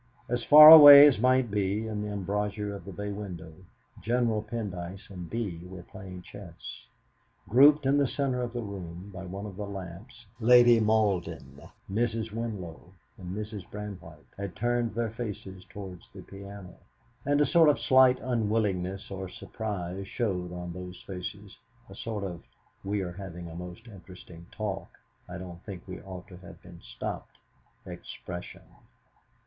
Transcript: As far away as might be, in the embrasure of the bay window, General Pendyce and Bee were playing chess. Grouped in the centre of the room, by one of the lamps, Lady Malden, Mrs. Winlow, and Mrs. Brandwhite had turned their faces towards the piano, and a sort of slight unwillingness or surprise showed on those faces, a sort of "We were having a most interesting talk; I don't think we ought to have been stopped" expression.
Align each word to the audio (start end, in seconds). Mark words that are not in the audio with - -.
As 0.27 0.43
far 0.43 0.71
away 0.71 1.05
as 1.05 1.19
might 1.19 1.51
be, 1.51 1.85
in 1.85 2.01
the 2.01 2.11
embrasure 2.11 2.73
of 2.75 2.85
the 2.85 2.91
bay 2.91 3.11
window, 3.11 3.53
General 4.01 4.41
Pendyce 4.41 5.07
and 5.11 5.29
Bee 5.29 5.59
were 5.63 5.83
playing 5.83 6.23
chess. 6.23 6.87
Grouped 7.47 7.85
in 7.85 7.99
the 7.99 8.07
centre 8.07 8.41
of 8.41 8.51
the 8.51 8.63
room, 8.63 9.11
by 9.13 9.23
one 9.25 9.45
of 9.45 9.57
the 9.57 9.67
lamps, 9.67 10.25
Lady 10.39 10.79
Malden, 10.79 11.61
Mrs. 11.87 12.31
Winlow, 12.31 12.93
and 13.19 13.37
Mrs. 13.37 13.63
Brandwhite 13.69 14.25
had 14.35 14.55
turned 14.55 14.95
their 14.95 15.11
faces 15.11 15.63
towards 15.69 16.01
the 16.15 16.23
piano, 16.23 16.77
and 17.23 17.39
a 17.39 17.45
sort 17.45 17.69
of 17.69 17.79
slight 17.79 18.17
unwillingness 18.23 19.11
or 19.11 19.29
surprise 19.29 20.07
showed 20.07 20.51
on 20.51 20.73
those 20.73 20.99
faces, 21.05 21.55
a 21.87 21.93
sort 21.93 22.23
of 22.23 22.41
"We 22.83 23.03
were 23.03 23.11
having 23.13 23.47
a 23.47 23.53
most 23.53 23.85
interesting 23.87 24.47
talk; 24.51 24.89
I 25.29 25.37
don't 25.37 25.63
think 25.63 25.87
we 25.87 26.01
ought 26.01 26.27
to 26.29 26.37
have 26.37 26.59
been 26.63 26.81
stopped" 26.81 27.37
expression. 27.85 28.63